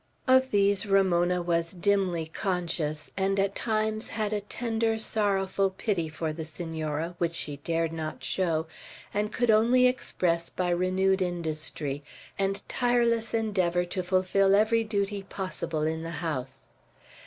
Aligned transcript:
Of 0.27 0.49
these 0.49 0.87
Ramona 0.87 1.43
was 1.43 1.73
dimly 1.73 2.25
conscious, 2.25 3.11
and 3.15 3.39
at 3.39 3.53
times 3.53 4.07
had 4.09 4.33
a 4.33 4.41
tender, 4.41 4.97
sorrowful 4.97 5.69
pity 5.69 6.09
for 6.09 6.33
the 6.33 6.43
Senora, 6.43 7.13
which 7.19 7.35
she 7.35 7.57
dared 7.57 7.93
not 7.93 8.23
show, 8.23 8.65
and 9.13 9.31
could 9.31 9.51
only 9.51 9.85
express 9.85 10.49
by 10.49 10.71
renewed 10.71 11.21
industry, 11.21 12.03
and 12.39 12.67
tireless 12.67 13.35
endeavor 13.35 13.85
to 13.85 14.01
fulfil 14.01 14.55
every 14.55 14.83
duty 14.83 15.21
possible 15.21 15.83
in 15.83 16.01
the 16.01 16.09
house. 16.25 16.71